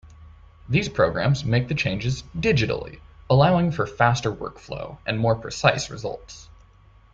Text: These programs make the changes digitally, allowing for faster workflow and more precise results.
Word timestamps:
These 0.67 0.89
programs 0.89 1.45
make 1.45 1.67
the 1.67 1.75
changes 1.75 2.23
digitally, 2.35 2.99
allowing 3.29 3.71
for 3.71 3.85
faster 3.85 4.31
workflow 4.31 4.97
and 5.05 5.19
more 5.19 5.35
precise 5.35 5.91
results. 5.91 6.49